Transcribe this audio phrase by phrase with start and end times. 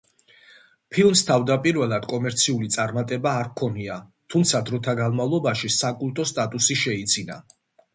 [0.95, 4.01] ფილმს თავდაპირველად კომერციული წარმატება არ ჰქონია,
[4.35, 7.45] თუმცა დროთა განმავლობაში საკულტო სტატუსი შეიძინა.